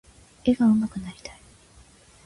[0.45, 1.39] 絵が上手くなりたい。